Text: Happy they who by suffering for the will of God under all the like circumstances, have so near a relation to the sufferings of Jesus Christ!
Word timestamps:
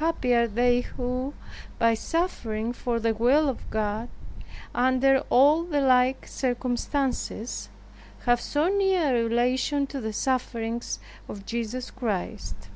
Happy 0.00 0.34
they 0.44 0.82
who 0.82 1.32
by 1.78 1.94
suffering 1.94 2.74
for 2.74 3.00
the 3.00 3.14
will 3.14 3.48
of 3.48 3.70
God 3.70 4.10
under 4.74 5.20
all 5.30 5.62
the 5.62 5.80
like 5.80 6.26
circumstances, 6.26 7.70
have 8.26 8.38
so 8.38 8.68
near 8.68 9.16
a 9.16 9.24
relation 9.26 9.86
to 9.86 9.98
the 9.98 10.12
sufferings 10.12 10.98
of 11.26 11.46
Jesus 11.46 11.90
Christ! 11.90 12.68